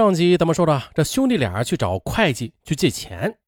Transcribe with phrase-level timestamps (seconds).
[0.00, 3.38] 上集咱们说的，这兄弟俩去找会计去借钱，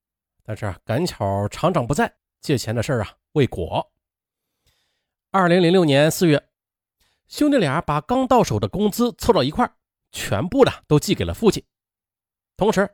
[0.45, 3.91] 但是赶巧厂长不在，借钱的事啊未果。
[5.31, 6.51] 二零零六年四月，
[7.27, 9.67] 兄弟俩把刚到手的工资凑到一块
[10.11, 11.65] 全部的都寄给了父亲。
[12.59, 12.87] 同时，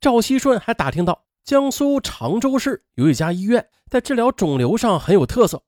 [0.00, 5.62] 赵熙顺还打听到江苏常州市有一家医院在治疗肿瘤上很有特色，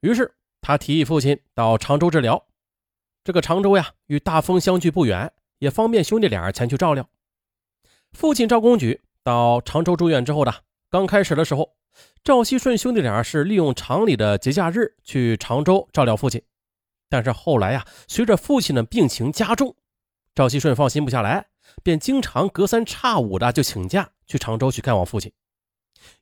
[0.00, 2.48] 于是他提议父亲到常州治疗。
[3.24, 5.32] 这个常州呀，与大丰相距不远。
[5.62, 7.08] 也方便兄弟俩前去照料。
[8.10, 10.52] 父亲赵公举到常州住院之后的，
[10.90, 11.76] 刚开始的时候，
[12.24, 16.42] 赵熙顺兄弟俩是利用厂里的节假日去常州照料父亲。
[17.08, 19.76] 但是后来呀，随着父亲的病情加重，
[20.34, 21.46] 赵熙顺放心不下来，
[21.84, 25.32] 便经常隔三差五的就请假去常州去看望父亲。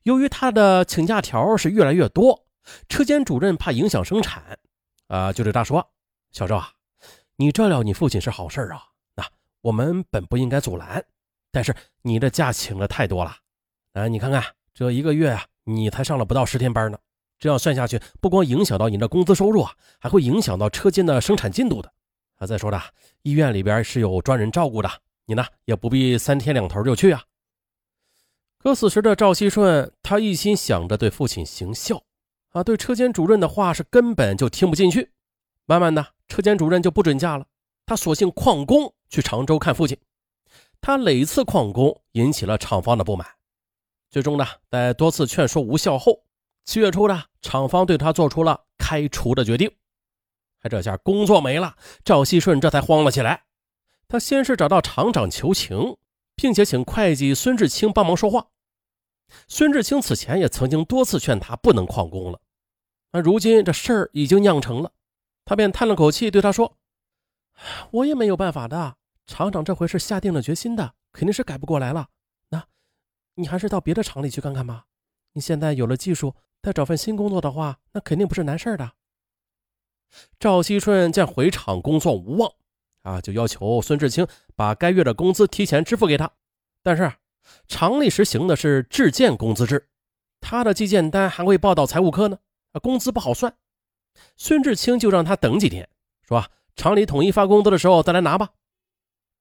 [0.03, 2.45] 由于他的请假条是越来越多，
[2.87, 4.59] 车间主任怕影响生产，
[5.07, 5.89] 啊，就对他说
[6.31, 6.73] ：“小赵啊，
[7.37, 8.89] 你照料你父亲是好事啊。”
[9.61, 11.03] 我们本不应该阻拦，
[11.51, 13.35] 但是你的假请的太多了，
[13.93, 16.97] 啊，你看看这一个月啊，你才上了不到十天班呢，
[17.37, 21.93] 这样算下去，不光影响到你的工资收入啊，还会影响到车间的生产进度的。
[22.37, 22.81] 啊，再说了，
[23.21, 24.89] 医院里边是有专人照顾的，
[25.25, 27.23] 你呢也不必三天两头就去啊。
[28.57, 32.01] 可此时的赵熙顺，他一心想着对父亲行孝，
[32.49, 35.11] 啊，对车间主任的话是根本就听不进去。
[35.65, 37.45] 慢慢的，车间主任就不准假了，
[37.91, 38.93] 他索性旷工。
[39.09, 39.97] 去常州看父亲，
[40.79, 43.27] 他累次旷工引起了厂方的不满，
[44.09, 46.23] 最终呢，在多次劝说无效后，
[46.63, 49.69] 七月初呢，厂方对他做出了开除的决定。
[50.61, 51.75] 还这下工作没了，
[52.05, 53.43] 赵熙顺这才慌了起来。
[54.07, 55.97] 他先是找到厂长求情，
[56.37, 58.47] 并且请会计孙志清帮忙说话。
[59.49, 62.39] 孙志清此前也曾经多次劝他不能旷工了，
[63.11, 64.93] 那如今这事儿已经酿成了，
[65.43, 66.77] 他便叹了口气，对他说
[67.91, 72.09] ：“我也没有办法的。”厂长这回是下定了决心的，肯定是改不过来了。
[72.49, 72.65] 那，
[73.35, 74.87] 你还是到别的厂里去看看吧。
[75.33, 78.91] 你现在有了技术，再找份新工作的话，那肯定不是难事的。
[80.37, 82.51] 赵熙顺见回厂工作无望，
[83.03, 86.29] 啊，就要求孙志清把该月的工资提前支付给他。
[86.83, 87.13] 但是
[87.69, 89.87] 厂里实行的是质件工资制，
[90.41, 92.39] 他的计件单还会报到财务科呢，
[92.73, 93.55] 啊，工资不好算。
[94.35, 95.87] 孙志清就让他等几天，
[96.27, 98.49] 说厂里统一发工资的时候再来拿吧。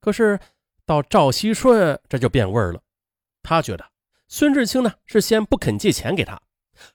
[0.01, 0.39] 可是
[0.87, 2.81] 到赵熙顺这就变味儿了，
[3.43, 3.85] 他觉得
[4.29, 6.41] 孙志清呢是先不肯借钱给他，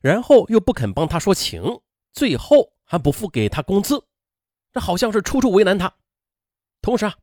[0.01, 1.81] 然后又不肯帮他说情，
[2.11, 4.03] 最后还不付给他工资，
[4.71, 5.93] 这好像是处处为难他。
[6.81, 7.15] 同时啊，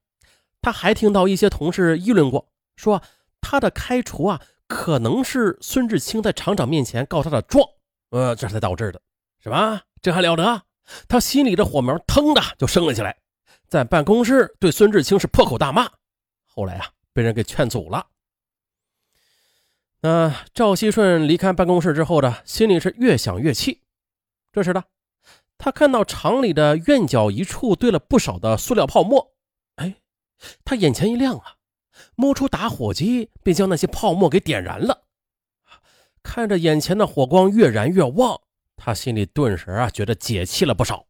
[0.60, 3.02] 他还听到一些同事议论过，说
[3.40, 7.68] 他的开除啊可能是孙志清在厂长面前告他的状，
[8.10, 9.00] 呃，这才导致的，
[9.40, 9.82] 是吧？
[10.00, 10.62] 这还了得？
[11.08, 13.16] 他心里的火苗腾的就升了起来。
[13.68, 15.90] 在办公室对孙志清是破口大骂，
[16.44, 18.06] 后来啊被人给劝阻了。
[20.00, 23.82] 那赵熙顺离开办公室之后呢，心里是越想越气。
[24.52, 24.84] 这时呢，
[25.56, 29.32] 他看到厂里的院角一处堆了不少的塑料泡沫，
[29.76, 29.96] 哎，
[30.64, 31.56] 他眼前一亮啊，
[32.16, 35.04] 摸出打火机，便将那些泡沫给点燃了。
[36.22, 38.40] 看着眼前的火光越燃越旺，
[38.76, 41.06] 他心里顿时啊觉得解气了不少。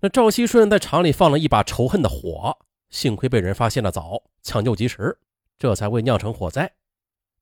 [0.00, 2.58] 那赵熙顺在厂里放了一把仇恨的火，
[2.90, 5.16] 幸亏被人发现的早，抢救及时，
[5.58, 6.74] 这才未酿成火灾。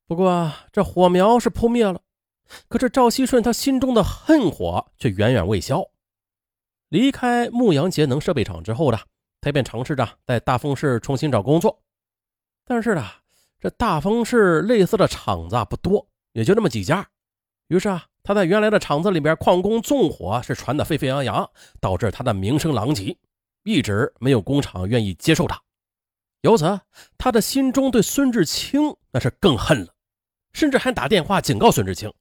[0.07, 2.03] 不过这火苗是扑灭了，
[2.69, 5.83] 可是赵熙顺他心中的恨火却远远未消。
[6.91, 8.99] 离开牧羊节能设备厂之后呢，
[9.41, 11.83] 他便尝试着在大丰市重新找工作。
[12.67, 13.07] 但是呢，
[13.59, 17.09] 这大丰市类似的厂子不多，也就那么几家。
[17.69, 18.07] 于是啊。
[18.31, 23.19] 他在原来的厂子里边矿工纵火是传得沸沸扬扬，导致他的名声狼藉，
[23.65, 25.61] 一直没有工厂愿意接受他。
[26.43, 26.81] 由此，
[27.19, 29.93] 他的心中对孙志清那是更恨了，
[30.53, 32.15] 甚至还打电话警告孙志清：“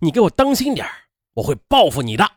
[0.00, 0.86] 你给我当心点
[1.32, 2.30] 我会报复你的。”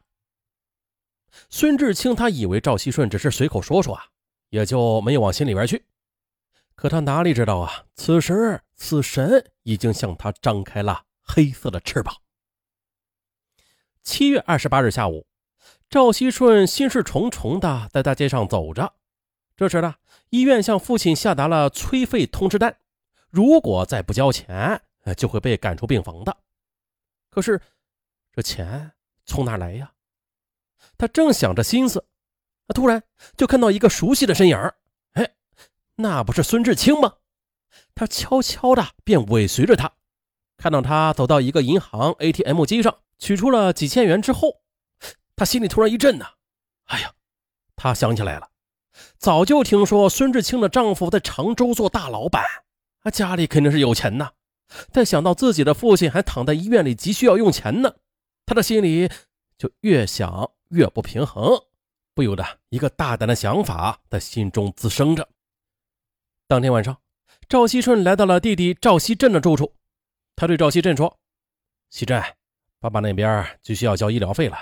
[1.50, 4.06] 孙志清他以为赵熙顺只是随口说说啊，
[4.52, 5.84] 也就没有往心里边去。
[6.76, 12.16] 可他哪里知道啊，此时死神已经向他张开了黑色的翅膀。
[14.08, 15.28] 七月二十八日下午，
[15.90, 18.94] 赵熙顺心事重重的在大街上走着。
[19.58, 19.96] 这时呢，
[20.30, 22.78] 医院向父亲下达了催费通知单，
[23.30, 24.82] 如果再不交钱，
[25.18, 26.38] 就会被赶出病房的。
[27.30, 27.60] 可是，
[28.32, 28.94] 这钱
[29.26, 29.92] 从哪来呀？
[30.98, 32.06] 他正想着心思，
[32.74, 33.04] 突然
[33.36, 34.58] 就看到一个熟悉的身影
[35.16, 35.34] 哎，
[35.96, 37.16] 那不是孙志清吗？
[37.94, 39.92] 他悄悄的便尾随着他，
[40.56, 43.00] 看到他走到一个银行 ATM 机上。
[43.20, 44.62] 取出了几千元之后，
[45.36, 46.34] 他心里突然一震呐！
[46.86, 47.14] 哎呀，
[47.76, 48.50] 他想起来了，
[49.18, 52.44] 早就听说孙志清的丈夫在常州做大老板，
[53.02, 54.32] 啊，家里肯定是有钱呐。
[54.92, 57.96] 但想到自己的父亲还躺在医院里，急需要用钱呢，
[58.46, 59.10] 他的心里
[59.58, 61.64] 就越想越不平衡，
[62.14, 65.30] 不由得一个大胆的想法在心中滋生着。
[66.48, 66.98] 当天晚上，
[67.48, 69.74] 赵锡顺来到了弟弟赵锡振的住处，
[70.36, 71.18] 他对赵锡振说
[71.90, 72.22] ：“锡振，
[72.88, 74.58] 爸爸那边就需要交医疗费了，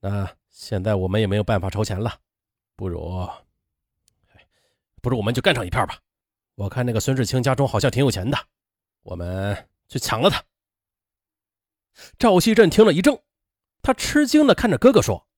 [0.00, 2.12] 那现在我们也没有办法筹钱了，
[2.74, 3.24] 不如，
[5.00, 5.96] 不如我们就干上一片吧。
[6.56, 8.36] 我看那个孙志清家中好像挺有钱的。”
[9.02, 10.42] 我们去抢了他。
[12.18, 13.22] 赵锡振听了一怔，
[13.80, 15.28] 他吃惊的看着哥哥说：“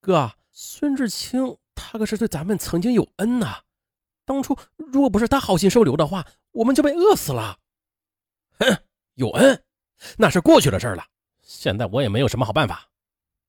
[0.00, 3.62] 哥，孙志清他可是对咱们曾经有恩呐！
[4.24, 7.58] 当初如果不是他好心收留的话，我们就被饿死了。”
[8.60, 8.78] 哼，
[9.14, 9.64] 有恩
[10.16, 11.04] 那是过去的事了，
[11.46, 12.88] 现在我也没有什么好办法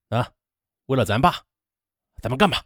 [0.09, 0.29] 啊！
[0.85, 1.41] 为了咱爸，
[2.21, 2.63] 咱们干吧！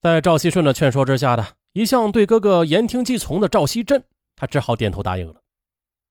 [0.00, 4.04] 在赵熙顺的劝说之下的一向对哥哥言听计从的赵熙振。
[4.34, 5.40] 他只好点头答应了。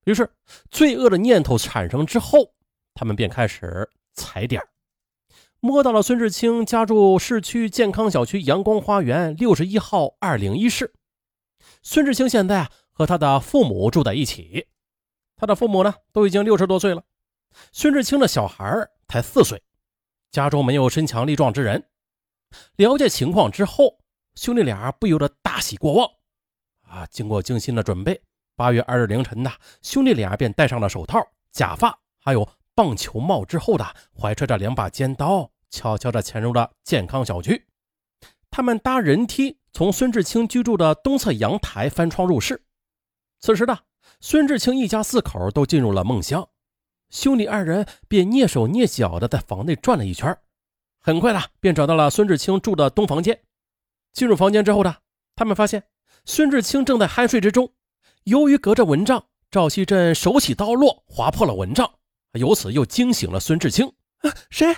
[0.04, 0.32] 于是，
[0.70, 2.54] 罪恶的念头产生之后，
[2.94, 4.62] 他们便开始踩点
[5.60, 10.94] 摸到了孙志清家住市区健康小区阳光花园六十一号二零一室。
[11.82, 14.66] 孙志清现在和他的父母住在一起，
[15.36, 17.02] 他的父母呢都已经六十多岁了，
[17.72, 19.62] 孙志清的小孩才四岁，
[20.30, 21.88] 家中没有身强力壮之人。
[22.76, 23.98] 了解情况之后，
[24.34, 26.10] 兄弟俩不由得大喜过望。
[26.88, 27.06] 啊！
[27.10, 28.22] 经过精心的准备，
[28.54, 29.50] 八月二日凌晨呢，
[29.82, 33.84] 兄弟俩便戴上了手套、假发，还有棒球帽之后的，
[34.18, 37.66] 怀揣着两把尖刀，悄悄地潜入了健康小区。
[38.50, 42.62] 他们搭人梯从孙志清居住的东侧阳台翻窗入室。
[43.40, 43.78] 此时的
[44.20, 46.48] 孙志清一家四口都进入了梦乡，
[47.10, 50.36] 兄弟二人便蹑手蹑脚的在房内转了一圈，
[51.00, 53.40] 很快的便找到了孙志清住的东房间。
[54.12, 54.96] 进入房间之后呢
[55.34, 55.84] 他们发现。
[56.28, 57.72] 孙志清正在酣睡之中，
[58.24, 61.88] 由于隔着蚊帐，赵锡振手起刀落，划破了蚊帐，
[62.32, 63.86] 由此又惊醒了孙志清。
[64.22, 64.74] 啊，谁？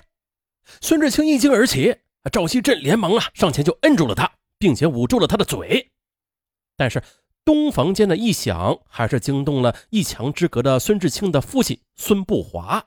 [0.83, 1.97] 孙志清一惊而起，
[2.31, 5.91] 赵锡振连忙啊上前就摁住了他，并且捂住了他的嘴。
[6.77, 7.03] 但是
[7.49, 12.85] 东房间的异响还是惊动了一墙之隔的孙志清的父亲孙不华，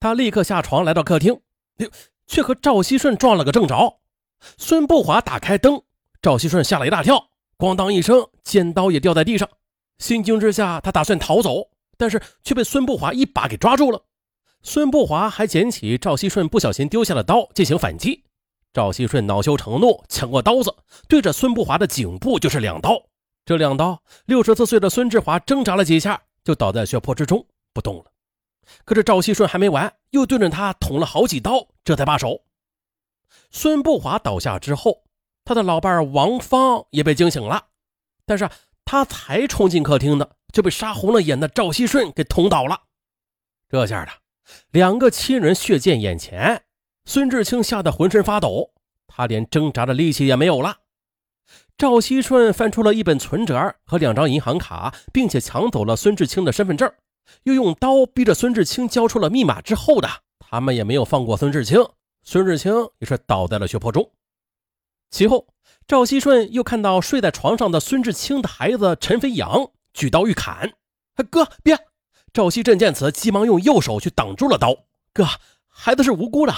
[0.00, 1.38] 他立刻下床来到客厅，
[2.26, 3.98] 却和赵熙顺撞了个正着。
[4.56, 5.82] 孙不华打开灯，
[6.22, 7.28] 赵熙顺吓了一大跳。
[7.58, 9.46] 咣当一声，尖刀也掉在地上。
[9.98, 11.68] 心惊之下，他打算逃走，
[11.98, 14.02] 但是却被孙不华一把给抓住了。
[14.62, 18.24] 孙不华还捡起赵熙顺不小心丢下的刀进行反击。
[18.72, 20.74] 赵熙顺恼羞成怒，抢过刀子，
[21.06, 23.02] 对着孙不华的颈部就是两刀。
[23.48, 28.04] 这两刀，六十四岁的孙志华挣扎了几下，就倒在血泊之中不动了。
[28.84, 32.42] 可是赵锡顺还没完，又对着他捅了好几刀，这才罢手。
[33.50, 35.02] 孙不华倒下之后。
[35.46, 37.68] 他的老伴王芳也被惊醒了，
[38.26, 38.50] 但是
[38.84, 42.82] 他才冲进客厅呢，就被杀红了眼的赵锡顺给捅倒了。
[43.70, 44.12] 这下的
[44.72, 46.64] 两个亲人血溅眼前，
[47.06, 48.72] 孙志清吓得浑身发抖，
[49.06, 50.80] 他连挣扎的力气也没有了。
[51.78, 56.92] 赵熙顺翻出了一本存折和两张银行卡，并且抢走了孙志清的身份证，
[57.44, 59.60] 又用刀逼着孙志清交出了密码。
[59.60, 60.08] 之后的
[60.40, 61.78] 他们也没有放过孙志清，
[62.24, 64.10] 孙志清也是倒在了血泊中。
[65.12, 65.46] 其后，
[65.86, 70.72] 赵熙顺又看到睡在床上的孙志清的孩子陈飞扬举刀欲砍，
[71.30, 71.78] 哥别！
[72.32, 74.76] 赵熙振见此，急忙用右手去挡住了刀。
[75.12, 75.24] 哥，
[75.68, 76.52] 孩子是无辜的，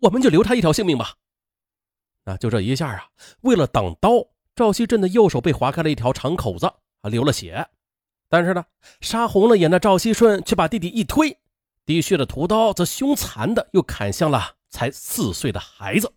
[0.00, 1.16] 我们就留他一条性命吧。
[2.24, 3.08] 那就这一下啊，
[3.42, 4.10] 为了挡刀，
[4.54, 6.66] 赵锡振的右手被划开了一条长口子，
[7.00, 7.68] 啊，流了血。
[8.28, 8.64] 但是呢，
[9.00, 11.38] 杀红了眼的赵熙顺却把弟弟一推，
[11.84, 16.12] 滴血的屠刀则凶残的又砍向了才四岁的孩子。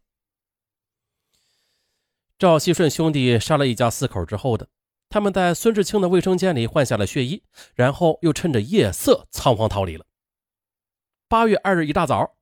[2.38, 4.68] 赵熙顺兄弟杀了一家四口之后的，
[5.10, 10.06] 他们在孙志清的卫生间里换下了血衣，然后又趁着夜色仓皇逃离了。
[11.28, 12.36] 八月二日一大早，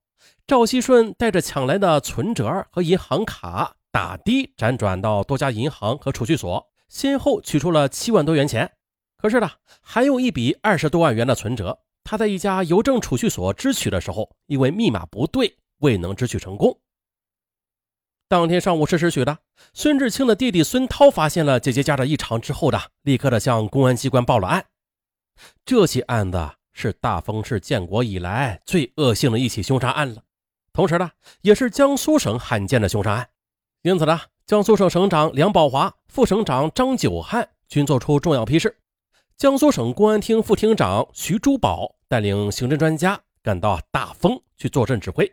[0.46, 8.72] 赵熙顺带着抢来的存折和银行卡，打的辗转到多家银行和储蓄所，先后取出了七万多元钱。
[9.18, 9.52] 可是呢，
[9.84, 16.80] 还有一笔二十多万元的存折，他在一家邮政储蓄所支取的时候，因为密码不对，未能支取成功。
[18.28, 19.38] 当天上午十时许的，
[19.76, 24.66] 孙志清的弟弟孙涛发现了姐姐家的异常之后的，立刻的向公安机关报了案。
[25.64, 30.24] 这起案子是大丰市建国以来最恶性的一起凶杀案了，
[30.74, 33.30] 同时呢，也是江苏省罕见的凶杀案。
[33.84, 38.78] 因此呢，江苏省省长梁宝华、副省长张九汉均作出重要批示。
[39.36, 45.30] 江苏省公安厅副厅长徐珠宝带领刑侦专家赶到大丰去坐镇指挥。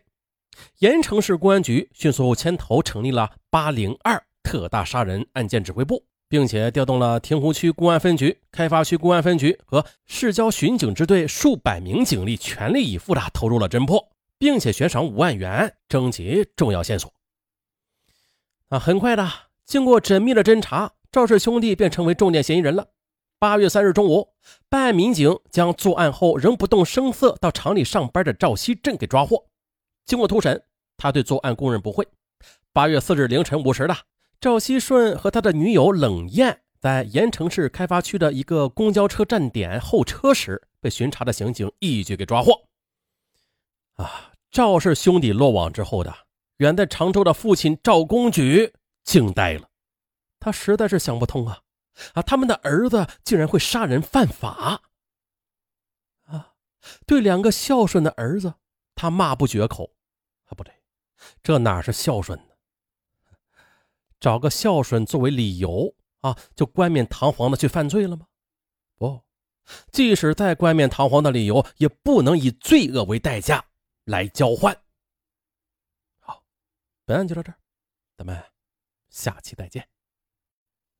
[0.80, 14.08] 盐城市公安局迅速牵头成立了八零二特大杀人案件指挥部，并且调动了亭湖区公安分局、开发区公安分局和市郊巡警支队数百名警力，全力以赴的投入了侦破，
[14.40, 17.12] 并且悬赏五万元征集重要线索。
[18.70, 19.28] 啊，很快的，
[19.66, 22.86] 经过缜密的侦查，赵氏兄弟便成为重点嫌疑人了。
[23.36, 24.28] 八月三日中午，
[24.68, 29.44] 办案民警将作案后仍不动声色到厂里上班的赵锡镇给抓获。
[30.06, 30.62] 经过突审，
[30.96, 32.06] 他对作案供认不讳。
[32.72, 33.96] 八月四日凌晨五时的，
[34.40, 42.52] 赵锡顺和他的女友冷艳在盐城市开发区的一个公交车站点候车时，被巡查的刑警一举给抓获。
[43.96, 46.14] 啊，赵氏兄弟落网之后的，
[46.60, 49.68] 远在常州的父亲赵公举惊呆了，
[50.38, 51.60] 他实在是想不通啊。
[52.14, 52.22] 啊！
[52.22, 54.80] 他们的儿子竟然会杀人犯法
[56.26, 56.54] 啊！
[57.06, 58.54] 对两个孝顺的儿子，
[58.94, 59.92] 他骂不绝口。
[60.44, 60.72] 啊，不对，
[61.42, 62.54] 这哪是孝顺呢？
[64.18, 68.26] 找个孝顺作为理由啊，就冠冕堂皇的去犯罪了吗？
[68.96, 69.22] 不，
[69.92, 73.64] 即使再冠冕堂皇的理由，也不能以罪恶为代价
[74.04, 74.76] 来交换。
[77.10, 77.58] 本案就到这儿，
[78.16, 78.40] 咱们
[79.08, 79.84] 下期再见。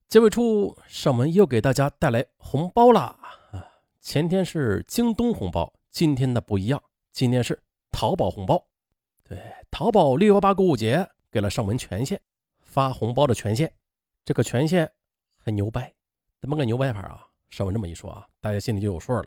[0.08, 3.16] 结尾处，上文又给大家带来红包啦
[3.52, 3.64] 啊！
[4.00, 7.62] 前天是京东红包，今天的不一样，今天是
[7.92, 8.66] 淘宝红包。
[9.22, 9.40] 对，
[9.70, 12.20] 淘宝六幺八购物节给了上文权限，
[12.58, 13.72] 发红包的权限。
[14.24, 14.90] 这个权限
[15.38, 15.94] 很牛掰，
[16.40, 17.24] 怎么个牛掰法啊？
[17.50, 19.24] 上文这么一说啊，大家心里就有数了。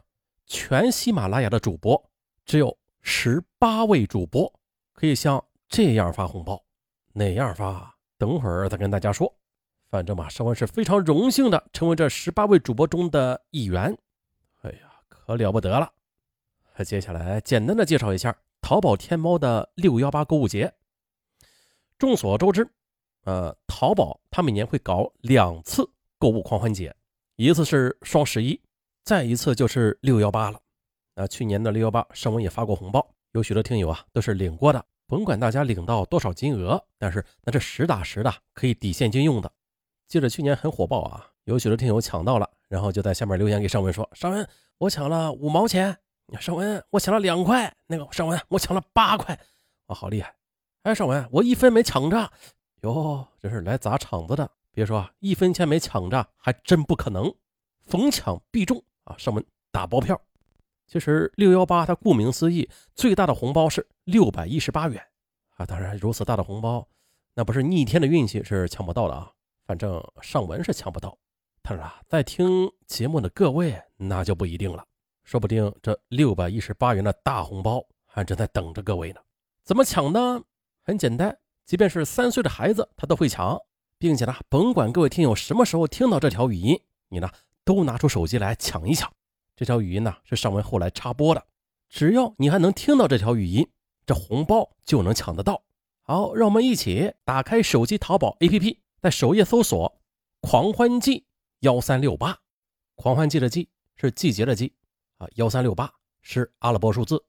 [0.48, 2.12] 全喜马拉雅的主播
[2.44, 4.54] 只有十八位主播
[4.92, 6.62] 可以像这样发红包，
[7.14, 7.96] 哪样发？
[8.18, 9.34] 等会儿再跟大家说。
[9.90, 13.96] 反正嘛，尚文是非常荣幸的成为这十八位主播中的一员。
[14.62, 15.92] 哎呀，可了不得了！
[16.84, 20.74] 接下来简单的介绍一下淘宝天猫的六幺八购物节。
[22.00, 22.68] 众所周知，
[23.26, 26.96] 呃，淘宝它每年会搞两次购物狂欢节，
[27.36, 28.60] 一次是双十一，
[29.04, 30.60] 再一次就是六幺八了。
[31.14, 34.84] 那去年的六幺八，尚文也发过红包，有许多听友啊都是领过的。
[35.08, 39.52] 甭管大家领到多少金额，但是那是实打实的，可以抵现金用的。
[40.08, 45.98] 记得去年很火爆啊，有许多听友抢到了，然后就在下面留言给尚文说：“尚文，我抢了五毛钱。”
[46.40, 47.72] 尚文，我抢了两块。
[47.88, 49.38] 那个尚文，我抢了八块。
[49.88, 50.34] 哇，好厉害！
[50.84, 52.32] 哎，尚文，我一分没抢着。
[52.82, 54.50] 哟，这是来砸场子的。
[54.72, 57.32] 别说一分钱没抢着，还真不可能。
[57.86, 59.16] 逢抢必中啊！
[59.18, 60.20] 尚文打包票。
[60.88, 65.04] 其实六幺八它顾名思义，最大的红包是六百一十八元
[65.56, 65.66] 啊。
[65.66, 66.88] 当然，如此大的红包，
[67.34, 69.32] 那不是逆天的运气是抢不到的啊。
[69.66, 71.18] 反正上文是抢不到，
[71.62, 74.86] 但是啊，在听节目的各位那就不一定了，
[75.24, 79.22] 说不定这六百一十八元的大红包还正在等着各位呢。
[79.64, 80.44] 怎么抢呢？
[80.84, 81.36] 很简单，
[81.66, 83.58] 即便是三岁的孩子他都会抢，
[83.98, 87.30] 并且呢，甭管各位听友什么时候听到这条语音，你呢
[87.64, 89.12] 都拿出手机来抢一抢。
[89.56, 91.46] 这条语音呢是上文后来插播的，
[91.90, 93.70] 只要你还能听到这条语音，
[94.06, 95.64] 这红包就能抢得到。
[96.02, 98.78] 好，让我们一起打开手机淘宝 APP。
[99.02, 100.02] 在首页搜索
[100.40, 101.26] “狂欢季
[101.60, 102.38] 幺三六八”，
[102.96, 104.74] 狂欢季的季是季节的季
[105.18, 105.92] 啊，幺三六八
[106.22, 107.22] 是阿拉伯数字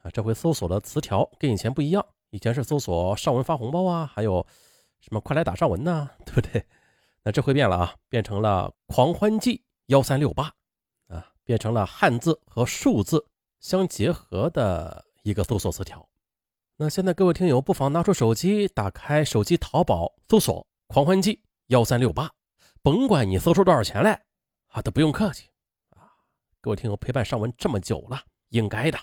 [0.00, 0.10] 啊。
[0.12, 4.46] 这回搜索的词条跟以前不一样，以前是搜索上文发红包啊，还有
[5.00, 6.64] 什么快来打上文呐，对不对？
[7.24, 10.52] 那这回变了啊，变成了“狂欢季幺三六八”，
[11.48, 13.24] 变成了汉字和数字
[13.58, 16.06] 相结合的一个搜索词条。
[16.76, 20.66] 那现在各位听友不妨拿出手机，打开手机淘宝搜索。
[20.88, 22.30] 狂欢季幺三六八，
[22.82, 24.22] 甭管你搜出多少钱来
[24.66, 25.48] 啊，都不用客气
[25.90, 26.12] 啊！
[26.60, 28.98] 各位听友陪伴尚文这么久了，应该的，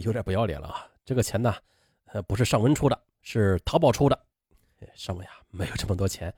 [0.00, 0.88] 有点不要脸了啊！
[1.04, 1.54] 这个钱呢，
[2.06, 4.26] 呃，不是尚文出的，是淘宝出的。
[4.96, 6.34] 尚文呀，没有这么多钱。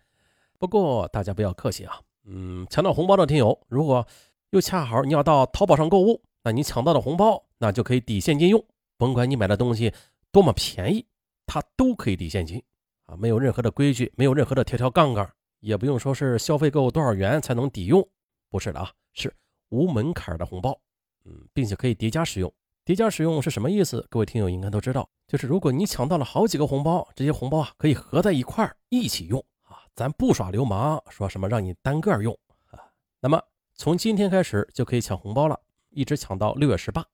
[0.58, 4.06] 不过大家不要客气啊，嗯，抢到红包的听友，如果
[4.50, 8.64] 又恰好你要到淘宝上购物，那你抢到的红包那就可以抵现金用，
[8.96, 9.92] 甭管你买的东西
[10.30, 11.06] 多么便宜，
[11.46, 12.62] 它都可以抵现金。
[13.06, 18.04] 啊，没有任何的规矩，没有任何的条条杠杠，也不用说是消费够多少元才能抵用，
[18.50, 19.32] 不是的啊，是
[19.68, 20.76] 无门槛的红包，
[21.24, 22.52] 嗯，并且可以叠加使用。
[22.84, 24.04] 叠加使用是什么意思？
[24.10, 32.36] 各位听友应该都知道，就是如果你抢到了好几个红包，这些红包啊可以合在一块儿一起用啊，咱不耍流氓，说什么让你单个用
[32.70, 32.78] 啊。
[33.20, 33.40] 那么
[33.76, 37.06] 从今天开始就可以抢红包了，一直抢到六月十八。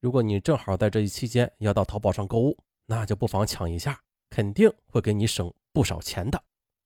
[0.00, 4.00] 如果你正好在这一期间要到淘宝上购物，那就不妨抢一下。
[4.30, 6.42] 肯定会给你省不少钱的。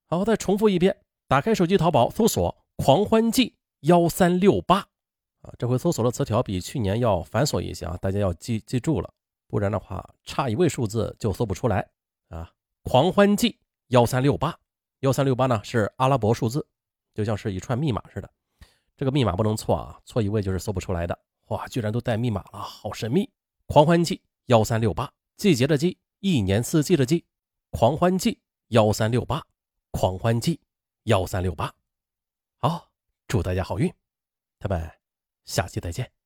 [0.06, 4.78] 好，再重复一遍，打开手机淘宝，搜索“狂欢季幺三六八”，
[5.42, 9.12] 啊，这回搜索的词条比去年要繁琐一些啊，大家要记记住了。
[9.48, 11.88] 不然的话差一位数字就搜不出来
[12.28, 12.48] 啊。
[12.84, 14.56] 狂欢季幺三六八
[15.00, 16.64] 幺三六八呢是阿拉伯数字，
[17.12, 18.30] 就像是一串密码似的，
[19.02, 21.18] 这个密码不能错啊，错一位就是搜不出来的。
[21.48, 23.28] 哇，居然都带密码了，好神秘！
[23.66, 27.24] 狂欢季幺三六八，季节的季，一年四季的季，
[27.72, 29.44] 狂欢季幺三六八，
[29.90, 30.60] 狂欢季
[31.02, 31.74] 幺三六八。
[32.58, 32.92] 好，
[33.26, 33.92] 祝大家好运，
[34.60, 34.88] 咱们
[35.46, 36.21] 下期再见。